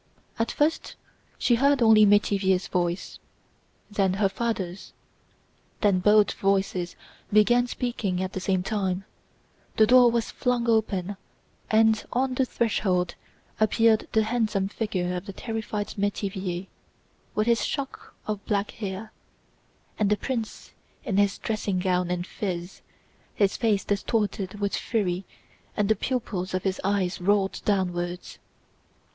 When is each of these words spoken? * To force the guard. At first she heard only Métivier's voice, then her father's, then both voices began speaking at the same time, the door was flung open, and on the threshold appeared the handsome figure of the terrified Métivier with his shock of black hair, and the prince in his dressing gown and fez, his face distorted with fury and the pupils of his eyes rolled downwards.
* 0.17 0.37
To 0.39 0.43
force 0.45 0.47
the 0.47 0.47
guard. 0.47 0.49
At 0.49 0.51
first 0.51 0.95
she 1.37 1.55
heard 1.61 1.79
only 1.83 2.07
Métivier's 2.07 2.67
voice, 2.67 3.19
then 3.91 4.15
her 4.15 4.29
father's, 4.29 4.93
then 5.81 5.99
both 5.99 6.31
voices 6.31 6.95
began 7.31 7.67
speaking 7.67 8.19
at 8.23 8.33
the 8.33 8.39
same 8.39 8.63
time, 8.63 9.05
the 9.77 9.85
door 9.85 10.09
was 10.09 10.31
flung 10.31 10.67
open, 10.67 11.17
and 11.69 12.03
on 12.11 12.33
the 12.33 12.45
threshold 12.45 13.13
appeared 13.59 14.07
the 14.13 14.23
handsome 14.23 14.69
figure 14.69 15.15
of 15.15 15.27
the 15.27 15.33
terrified 15.33 15.89
Métivier 15.89 16.65
with 17.35 17.45
his 17.45 17.63
shock 17.63 18.15
of 18.25 18.43
black 18.47 18.71
hair, 18.71 19.11
and 19.99 20.09
the 20.09 20.17
prince 20.17 20.71
in 21.03 21.17
his 21.17 21.37
dressing 21.37 21.77
gown 21.77 22.09
and 22.09 22.25
fez, 22.25 22.81
his 23.35 23.55
face 23.55 23.83
distorted 23.85 24.59
with 24.59 24.75
fury 24.75 25.25
and 25.77 25.89
the 25.89 25.95
pupils 25.95 26.55
of 26.55 26.63
his 26.63 26.81
eyes 26.83 27.21
rolled 27.21 27.61
downwards. 27.65 28.39